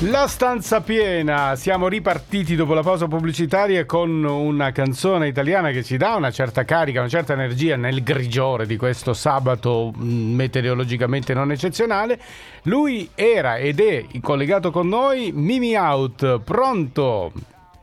[0.00, 5.96] La stanza piena, siamo ripartiti dopo la pausa pubblicitaria con una canzone italiana che ci
[5.96, 11.50] dà una certa carica, una certa energia nel grigiore di questo sabato mm, meteorologicamente non
[11.50, 12.20] eccezionale.
[12.64, 17.32] Lui era ed è collegato con noi, Mimi Out, pronto?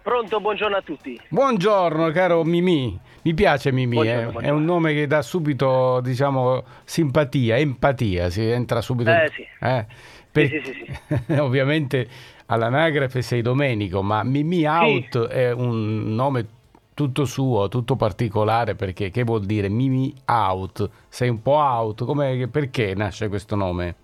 [0.03, 1.19] Pronto, buongiorno a tutti.
[1.29, 4.23] Buongiorno caro Mimi, mi piace Mimi, Buongiorno, eh.
[4.25, 4.47] buongiorno.
[4.47, 9.09] è un nome che dà subito diciamo simpatia, empatia, si entra subito.
[9.09, 9.47] Eh, sì.
[9.61, 9.85] Eh,
[10.33, 10.85] Sì, sì, sì,
[11.27, 11.33] sì.
[11.39, 12.07] Ovviamente
[12.47, 16.47] all'anagrafe sei Domenico, ma Mimi Out è un nome
[16.93, 20.89] tutto suo, tutto particolare perché che vuol dire Mimi Out?
[21.09, 23.95] Sei un po' out, come, perché nasce questo nome?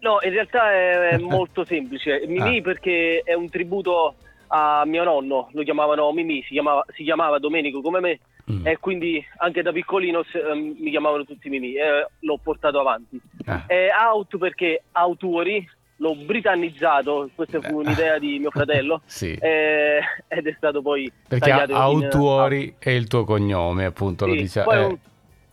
[0.00, 2.24] No, in realtà è, molto semplice.
[2.26, 2.62] Mimì Ah.
[2.62, 4.14] perché è un tributo
[4.48, 8.18] a mio nonno, lo chiamavano Mimì, si chiamava, si chiamava Domenico come me
[8.52, 8.66] Mm.
[8.66, 13.18] e quindi anche da piccolino ehm, mi chiamavano tutti Mimì e l'ho portato avanti.
[13.46, 13.64] Ah.
[13.66, 19.32] E out perché autori, l'ho britannizzato, questa fu un'idea di mio fratello Sì.
[19.32, 24.32] eh, ed è stato poi Perché tagliato in- Autuori è il tuo cognome, appunto, lo
[24.34, 24.62] Sì, dice.
[24.62, 24.84] poi eh.
[24.84, 24.98] un-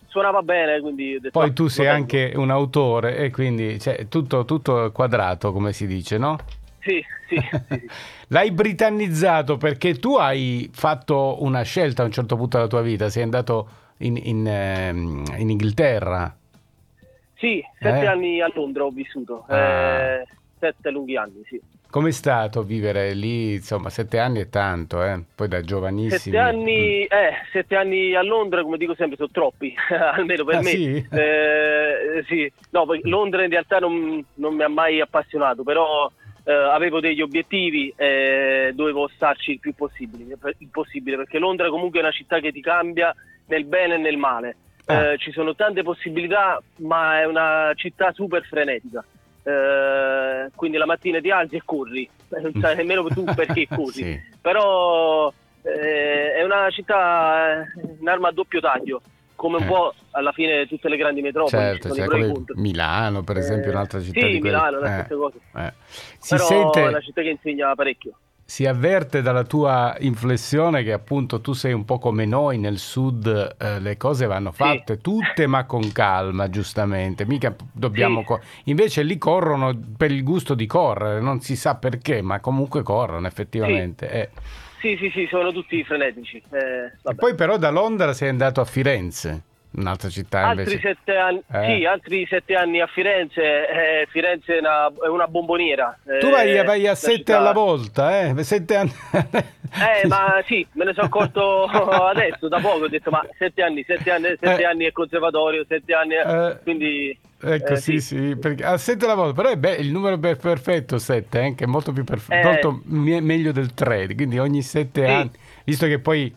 [0.08, 1.98] suonava bene, quindi detto, Poi "Ah, tu lo sei tengo".
[2.00, 6.36] anche un autore e quindi cioè, tutto, tutto quadrato, come si dice, no?
[6.82, 7.86] Sì, sì, sì, sì.
[8.28, 13.08] L'hai britannizzato perché tu hai fatto una scelta a un certo punto della tua vita,
[13.08, 16.34] sei andato in, in, ehm, in Inghilterra.
[17.36, 18.06] Sì, sette Eh?
[18.06, 20.20] anni a Londra ho vissuto, Ah.
[20.20, 20.26] eh,
[20.58, 21.60] sette lunghi anni, sì.
[21.90, 23.54] Com'è stato vivere lì?
[23.54, 25.22] Insomma, sette anni è tanto, eh?
[25.34, 26.34] Poi da giovanissimi.
[26.34, 29.74] Sette anni, eh, sette anni a Londra, come dico sempre, sono troppi,
[30.14, 30.68] almeno per Ah, me.
[30.70, 31.06] sì?
[31.10, 32.50] Eh, sì.
[32.70, 36.10] No, Londra in realtà non, non mi ha mai appassionato, però
[36.44, 42.00] eh, avevo degli obiettivi e dovevo starci il più possibile, il possibile, perché Londra comunque
[42.00, 43.14] è una città che ti cambia
[43.46, 44.56] nel bene e nel male.
[44.86, 45.12] Ah.
[45.12, 49.04] Eh, ci sono tante possibilità, ma è una città super frenetica.
[49.44, 52.08] Eh, quindi la mattina ti alzi e corri,
[52.40, 54.20] non sai nemmeno tu perché corri Sì.
[54.40, 55.32] però
[55.62, 57.66] eh, è una città, eh,
[58.00, 59.00] un'arma a doppio taglio,
[59.42, 59.66] come un Eh.
[59.66, 62.32] po' alla fine tutte le grandi metropoli, Certo, cioè, come.
[62.54, 64.54] Milano, per esempio, Eh, un'altra città sì, di quelle.
[64.56, 65.36] Milano, la eh, cosa.
[65.56, 65.72] eh.
[66.18, 68.12] Si Però sente, è una città che insegna parecchio.
[68.52, 73.56] Si avverte dalla tua inflessione che appunto tu sei un po' come noi nel sud,
[73.58, 78.18] eh, le cose vanno fatte tutte ma con calma, giustamente, mica dobbiamo...
[78.20, 78.26] Sì.
[78.26, 82.82] co- Invece lì corrono per il gusto di correre, non si sa perché, ma comunque
[82.82, 84.10] corrono effettivamente.
[84.10, 84.28] eh.
[84.82, 86.36] Sì, sì, sì, sono tutti frenetici.
[86.50, 89.44] eh, E poi però da Londra sei andato a Firenze,
[89.74, 90.94] un'altra città altri invece.
[90.96, 91.76] sette anni, Eh.
[91.78, 93.42] sì, altri sette anni a Firenze.
[93.42, 95.98] eh, Firenze è una, è una bomboniera.
[96.04, 98.42] Tu eh, vai, vai a sette città- alla volta, eh?
[98.44, 98.92] Sette anni.
[99.22, 101.64] Eh, ma sì, me ne sono accorto
[102.10, 104.64] adesso, da poco, ho detto, ma sette anni, sette anni, sette Eh.
[104.64, 106.58] anni è conservatorio, sette anni, Eh.
[106.62, 107.18] quindi...
[107.44, 110.36] Ecco, eh, sì, sì, perché a 7 alla volta, però è be- il numero per-
[110.36, 112.50] perfetto 7, eh, che è molto più perfetto, Eh.
[112.52, 115.10] molto me- meglio del 3, quindi ogni 7 Sì.
[115.12, 115.30] anni,
[115.64, 116.32] visto che poi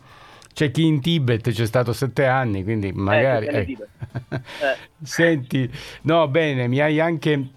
[0.56, 3.46] c'è chi in Tibet c'è stato 7 anni, quindi magari...
[3.46, 3.66] chi in ecco.
[3.66, 3.88] Tibet.
[4.62, 4.76] Eh.
[5.04, 5.70] Senti,
[6.04, 7.48] no, bene, mi hai anche...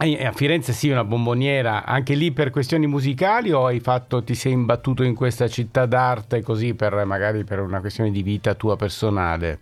[0.00, 4.34] eh, A Firenze sì, una bomboniera, anche lì per questioni musicali o hai fatto, ti
[4.34, 8.76] sei imbattuto in questa città d'arte così per magari per una questione di vita tua
[8.76, 9.60] personale?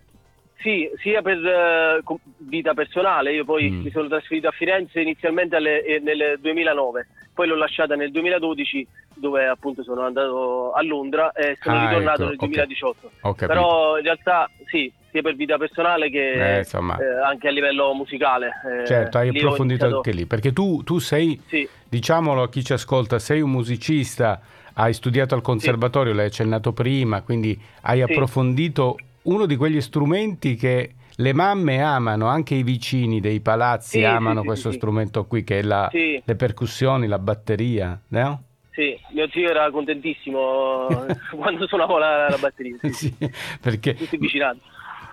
[0.60, 3.82] Sì, sia per eh, com- vita personale, io poi Mm.
[3.82, 7.06] mi sono trasferito a Firenze inizialmente alle- eh, nel 2009,
[7.38, 8.84] poi l'ho lasciata nel 2012
[9.14, 12.48] dove appunto sono andato a Londra e sono Ah, ritornato ecco, nel ok.
[12.48, 13.06] 2018.
[13.20, 13.46] Ho capito.
[13.46, 16.96] Però in realtà sì, sia per vita personale che Eh, insomma.
[16.98, 18.48] eh, anche a livello musicale.
[18.82, 22.64] eh, Certo, hai approfondito iniziato- anche lì, perché tu, tu sei, Sì, diciamolo a chi
[22.64, 24.40] ci ascolta, sei un musicista,
[24.74, 28.02] hai studiato al conservatorio, l'hai accennato prima, quindi hai Sì.
[28.02, 34.04] approfondito uno di quegli strumenti che le mamme amano, anche i vicini dei palazzi Sì,
[34.04, 34.76] amano sì, sì, questo sì.
[34.76, 36.20] strumento qui, che è la- Sì.
[36.24, 38.42] le percussioni, la batteria, no?
[38.70, 41.04] sì, mio zio era contentissimo
[41.36, 43.16] quando suonavo la, la batteria, sì, Sì,
[43.60, 44.62] perché tutti vicinanti.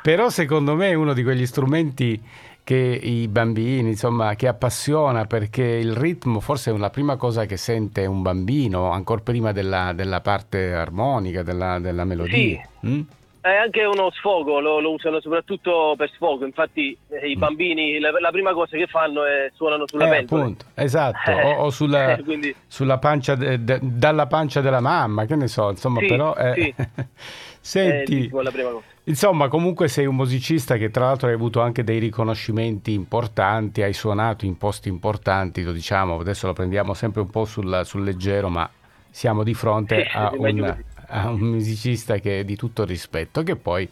[0.04, 2.22] Però secondo me è uno di quegli strumenti
[2.64, 7.58] che i bambini, insomma, che appassiona perché il ritmo forse è la prima cosa che
[7.58, 12.62] sente un bambino, ancora prima della, della parte armonica, della, della melodia.
[12.86, 13.02] Mm?
[13.46, 18.10] È anche uno sfogo, lo, lo usano soprattutto per sfogo, infatti eh, i bambini la,
[18.20, 20.08] la prima cosa che fanno è suonano sulla Mm.
[20.08, 20.42] Eh, pentola.
[20.42, 24.80] appunto, esatto, Eh, o, o sulla, eh, quindi- sulla pancia, de- de- dalla pancia della
[24.80, 26.34] mamma, che ne so, insomma, Sì, però...
[26.34, 26.76] eh, sì.
[27.62, 28.80] Senti, Eh.
[29.04, 33.94] Insomma, comunque sei un musicista che tra l'altro hai avuto anche dei riconoscimenti importanti, hai
[33.94, 38.50] suonato in posti importanti, lo diciamo, adesso lo prendiamo sempre un po' sul, sul leggero,
[38.50, 38.68] ma
[39.12, 40.84] siamo di fronte a un.
[41.08, 43.90] A un musicista che è di tutto rispetto, che poi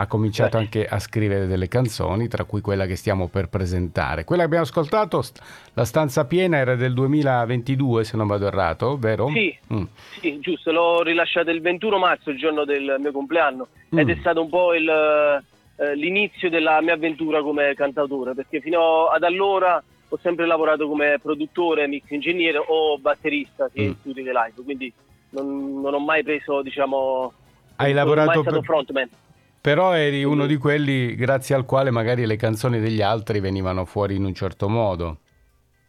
[0.00, 0.60] ha cominciato eh.
[0.60, 4.24] anche a scrivere delle canzoni, tra cui quella che stiamo per presentare.
[4.24, 5.22] Quella che abbiamo ascoltato,
[5.74, 9.28] La stanza piena, era del 2022, se non vado errato, vero?
[9.28, 9.82] Sì, mm.
[10.20, 13.98] sì giusto, l'ho rilasciata il 21 marzo, il giorno del mio compleanno, mm.
[13.98, 19.06] ed è stato un po' il, eh, l'inizio della mia avventura come cantautore, perché fino
[19.06, 24.12] ad allora ho sempre lavorato come produttore, mix ingegnere o batterista sia mm.
[24.12, 24.92] che live, quindi
[25.30, 27.32] non, non, ho mai preso, diciamo,
[27.76, 28.62] hai lavorato per...
[28.62, 29.08] frontman.
[29.60, 34.14] Però eri uno di quelli grazie al quale magari le canzoni degli altri venivano fuori
[34.14, 35.18] in un certo modo.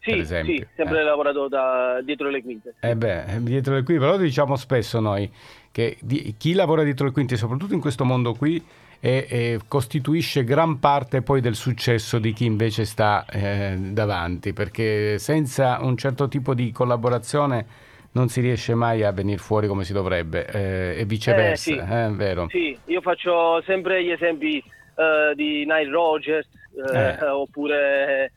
[0.00, 1.02] Sì, sì, sempre eh.
[1.02, 2.74] lavorato da, dietro le quinte.
[2.80, 5.30] Eh beh, dietro le quinte, però diciamo spesso noi
[5.70, 8.62] che di, chi lavora dietro le quinte, soprattutto in questo mondo qui,
[8.98, 15.18] e, e costituisce gran parte poi del successo di chi invece sta eh, davanti, perché
[15.18, 19.92] senza un certo tipo di collaborazione non si riesce mai a venire fuori come si
[19.92, 21.76] dovrebbe eh, e viceversa, eh, sì.
[21.76, 22.48] eh, vero?
[22.48, 24.62] Sì, io faccio sempre gli esempi
[24.94, 28.32] uh, di Nile Rogers uh, oppure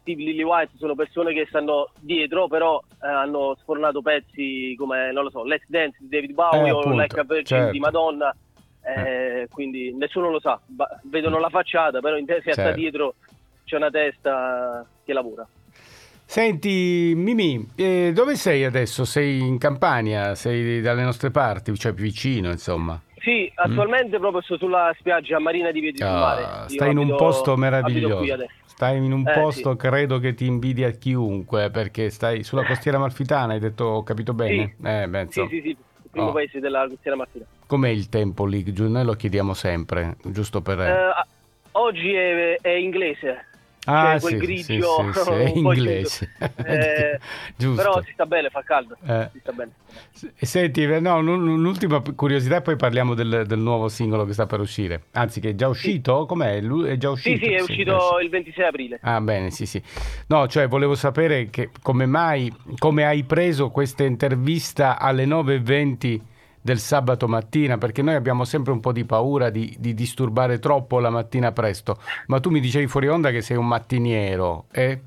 [0.00, 5.44] Steve Lillywhite, sono persone che stanno dietro, però hanno sfornato pezzi come, non lo so,
[5.44, 7.70] Let's Dance di David Bowie o Like a Virgin certo.
[7.70, 8.34] di Madonna,
[9.50, 10.60] quindi nessuno lo sa,
[11.02, 12.72] vedono la facciata, però in te- certo.
[12.72, 13.14] dietro
[13.64, 15.46] c'è una testa che lavora.
[16.30, 19.06] Senti, Mimi, eh, dove sei adesso?
[19.06, 20.34] Sei in Campania?
[20.34, 23.00] Sei dalle nostre parti, cioè vicino, insomma?
[23.18, 24.20] Sì, attualmente mm.
[24.20, 26.68] proprio sto sulla spiaggia marina di Piedi oh, Mare.
[26.68, 28.44] Stai in un posto meraviglioso.
[28.66, 29.76] Stai in un eh, posto, sì.
[29.78, 34.74] credo che ti invidia chiunque, perché stai sulla costiera malfitana, hai detto, ho capito bene?
[34.78, 35.76] Sì, eh, beh, sì, sì, sì, il
[36.10, 36.32] primo oh.
[36.32, 37.50] paese della costiera malfitana.
[37.66, 38.70] Com'è il tempo lì?
[38.76, 40.78] Noi lo chiediamo sempre, giusto per...
[40.78, 41.10] Eh,
[41.72, 43.46] oggi è, è inglese,
[43.90, 46.30] Ah, quel sì, grigio sì, sì, è inglese.
[46.62, 47.18] Eh,
[47.56, 47.82] Giusto.
[47.82, 48.96] Però si sta bene, fa caldo.
[49.02, 49.28] Eh.
[49.32, 49.70] Si sta bene.
[50.36, 55.04] Senti, no, un'ultima curiosità, poi parliamo del, del, nuovo singolo che sta per uscire.
[55.12, 56.26] Anzi, che è già uscito?
[56.26, 56.60] Com'è?
[56.60, 57.38] È già uscito?
[57.38, 58.98] Sì, sì, è uscito il 26 aprile.
[59.02, 59.82] Ah, bene, sì, sì.
[60.26, 66.20] No, cioè, volevo sapere che come mai, come hai preso questa intervista alle 9.20
[66.60, 70.98] del sabato mattina, perché noi abbiamo sempre un po' di paura di, di, disturbare troppo
[71.00, 71.98] la mattina presto.
[72.26, 75.00] Ma tu mi dicevi fuori onda che sei un mattiniero, eh?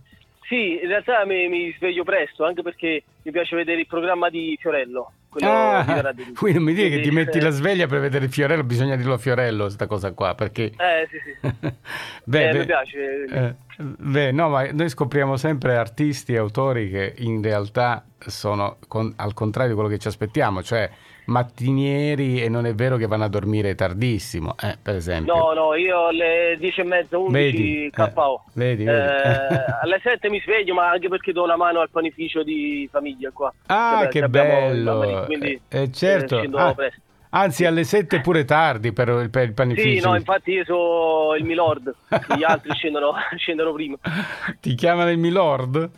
[0.51, 4.57] Sì, in realtà mi, mi sveglio presto, anche perché mi piace vedere il programma di
[4.59, 5.13] Fiorello.
[5.39, 5.85] Ah,
[6.35, 9.17] qui non mi dire che ti metti la sveglia per vedere Fiorello, bisogna dirlo a
[9.17, 10.63] Fiorello questa cosa qua, perché...
[10.75, 11.47] Eh, sì, sì.
[12.25, 13.25] beh, eh, beh, mi piace.
[13.29, 19.13] Eh, beh, no, ma noi scopriamo sempre artisti e autori che in realtà sono con,
[19.15, 20.89] al contrario di quello che ci aspettiamo, cioè
[21.25, 25.33] mattinieri e non è vero che vanno a dormire tardissimo, eh, per esempio.
[25.35, 28.43] No, no, io alle 10 e mezza, 11 vedi, KO.
[28.47, 28.97] Eh, vedi, vedi.
[28.97, 33.31] Eh, alle 7 mi sveglio, ma anche perché do una mano al panificio di famiglia
[33.31, 33.53] qua.
[33.67, 35.23] Ah, cioè, che bello!
[35.25, 36.37] quindi eh, eh certo.
[36.53, 36.75] Ah,
[37.29, 39.89] anzi, alle 7 è pure tardi per, per, il panificio.
[39.89, 41.93] Sì, no, infatti io sono il Milord,
[42.35, 43.97] gli altri scendono, scendono prima.
[44.59, 45.89] Ti chiamano il Milord?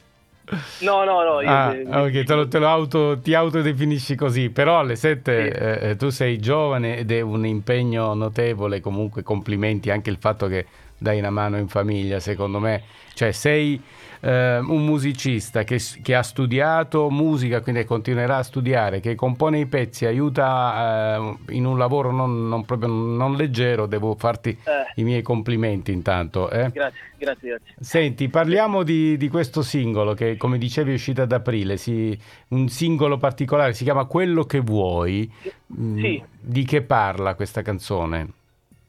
[0.79, 1.41] No, no, no.
[1.41, 5.57] Io ah, ok, te lo, te lo auto, ti autodefinisci così, però alle 7 sì.
[5.57, 10.47] Eh, eh, tu sei giovane ed è un impegno notevole, comunque complimenti anche il fatto
[10.47, 10.65] che
[11.03, 12.81] dai una mano in famiglia, secondo me.
[13.13, 13.79] Cioè sei
[14.21, 19.65] eh, un musicista che, che, ha studiato musica, quindi continuerà a studiare, che compone i
[19.65, 24.91] pezzi, aiuta eh, in un lavoro non, non, proprio non leggero, devo farti eh.
[24.95, 26.49] i miei complimenti intanto.
[26.49, 26.69] Eh.
[26.71, 27.75] Grazie, grazie, grazie.
[27.79, 32.17] Senti, parliamo di, di, questo singolo che come dicevi è uscito ad aprile, si,
[32.49, 35.29] un singolo particolare, si chiama Quello che vuoi.
[35.77, 36.23] Mm, sì.
[36.39, 38.41] Di che parla questa canzone?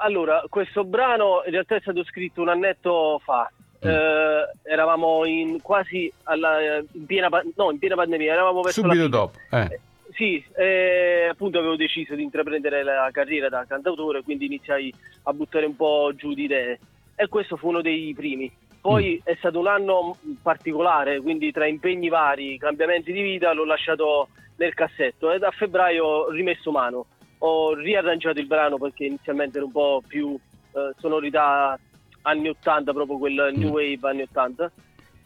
[0.04, 3.50] Allora, questo brano in realtà è stato scritto un annetto fa,
[3.84, 3.88] Mm.
[3.88, 9.38] Eh, eravamo in quasi alla, in, piena, no, in piena pandemia, eravamo verso subito dopo.
[9.50, 9.60] Eh.
[9.60, 9.80] Eh,
[10.14, 14.92] sì, eh, appunto avevo deciso di intraprendere la carriera da cantautore, quindi iniziai
[15.24, 16.78] a buttare un po' giù di idee
[17.14, 18.50] e questo fu uno dei primi.
[18.80, 19.26] Poi mm.
[19.26, 24.72] è stato un anno particolare, quindi tra impegni vari, cambiamenti di vita, l'ho lasciato nel
[24.72, 27.06] cassetto e da febbraio ho rimesso mano.
[27.38, 30.38] Ho riarrangiato il brano perché inizialmente era un po' più
[30.72, 31.78] eh, sonorità
[32.22, 33.72] anni 80, proprio quel new mm.
[33.72, 34.70] wave anni 80,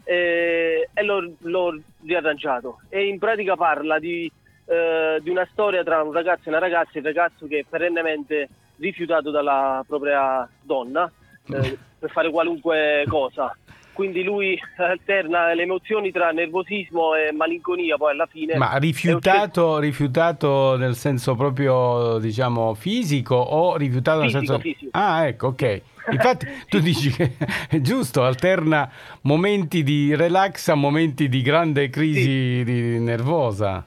[0.04, 2.80] e, e l'ho, l'ho, riarrangiato.
[2.88, 4.30] E in pratica parla di,
[4.66, 8.48] eh, di, una storia tra un ragazzo e una ragazza, il ragazzo che è perennemente
[8.76, 11.10] rifiutato dalla propria donna
[11.48, 13.54] eh, per fare qualunque cosa.
[13.98, 18.56] Quindi lui alterna le emozioni tra nervosismo e malinconia poi alla fine.
[18.56, 24.62] Ma rifiutato, rifiutato nel senso proprio diciamo fisico o rifiutato fisico, nel senso...
[24.62, 24.90] Fisico.
[24.92, 25.82] Ah ecco, ok.
[26.12, 27.32] Infatti tu dici che
[27.68, 28.88] è giusto, alterna
[29.22, 32.62] momenti di relax a momenti di grande crisi sì.
[32.62, 33.84] di nervosa.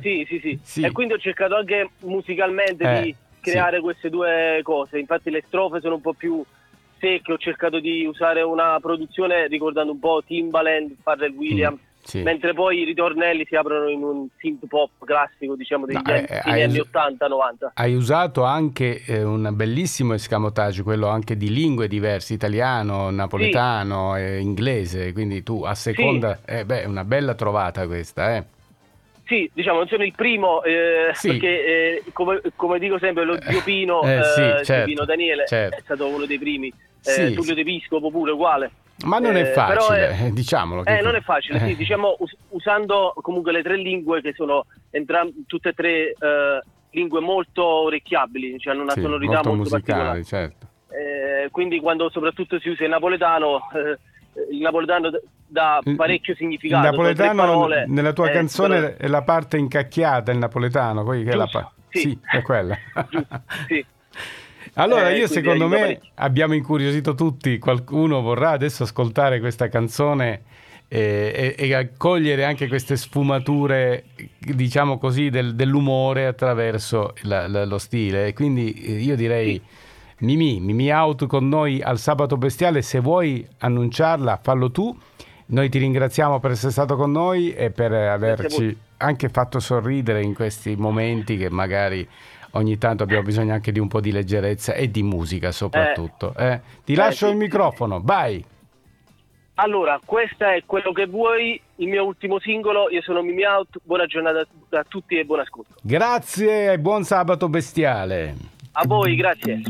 [0.00, 3.02] Sì, sì, sì, sì, E quindi ho cercato anche musicalmente eh.
[3.02, 3.82] di creare sì.
[3.84, 4.98] queste due cose.
[4.98, 6.44] Infatti le strofe sono un po' più
[7.02, 11.80] secche, ho cercato di usare una produzione ricordando un po' Timbaland, Pharrell Williams.
[11.80, 12.22] Mm sì.
[12.22, 16.24] mentre poi i ritornelli si aprono in un synth pop classico diciamo degli no, anni,
[16.24, 22.34] eh, anni 80-90 hai usato anche eh, un bellissimo escamotage quello anche di lingue diverse
[22.34, 24.20] italiano, napoletano sì.
[24.20, 26.54] e inglese quindi tu a seconda sì.
[26.54, 28.44] eh, beh, è una bella trovata questa eh
[29.24, 31.28] sì, diciamo, non sono il primo, eh, sì.
[31.28, 35.46] perché eh, come, come, dico sempre, lo zio Pino, eh, sì, eh, certo, Pino Daniele
[35.46, 35.76] certo.
[35.76, 36.70] è stato uno dei primi,
[37.02, 37.34] sì.
[37.34, 38.70] Tullio De Piscopo pure uguale.
[39.04, 40.84] Ma non è eh, facile, è, diciamolo.
[40.84, 45.32] Eh, non è facile, sì, diciamo us- usando comunque le tre lingue che sono entram-
[45.46, 50.24] tutte e tre eh, lingue molto orecchiabili, cioè hanno una sì, sonorità molto, molto musicali,
[50.24, 50.66] certo.
[50.88, 53.98] Eh, quindi quando soprattutto si usa il napoletano, eh,
[54.52, 55.10] il napoletano
[55.46, 56.86] dà parecchio significato.
[56.86, 58.96] Il napoletano parole, nella tua canzone però...
[58.98, 61.80] è la parte incacchiata, il napoletano, poi che è la parte...
[61.88, 62.00] Sì.
[62.00, 62.76] sì, è quella.
[63.10, 63.84] Giusto, sì.
[64.74, 66.10] Allora, eh, io secondo me parecchio.
[66.14, 70.42] abbiamo incuriosito tutti, qualcuno vorrà adesso ascoltare questa canzone
[70.88, 74.04] e, e, e cogliere anche queste sfumature,
[74.38, 78.28] diciamo così, del, dell'umore attraverso la, la, lo stile.
[78.28, 79.52] E quindi eh, io direi...
[79.54, 79.90] Sì.
[80.22, 84.96] Mimi, Mimi Out con noi al sabato bestiale, se vuoi annunciarla fallo tu.
[85.46, 90.32] Noi ti ringraziamo per essere stato con noi e per averci anche fatto sorridere in
[90.32, 92.08] questi momenti che magari
[92.52, 93.26] ogni tanto abbiamo eh.
[93.26, 95.52] bisogno anche di un po' di leggerezza e di musica eh.
[95.52, 96.34] soprattutto.
[96.36, 96.60] Eh, eh.
[96.84, 97.32] Ti lascio sì.
[97.32, 98.44] il microfono, vai!
[99.54, 104.06] Allora, questo è quello che vuoi, il mio ultimo singolo, io sono Mimi Out, buona
[104.06, 105.74] giornata a tutti e buon ascolto.
[105.82, 108.34] Grazie e buon sabato bestiale.
[108.72, 109.60] A voi, grazie.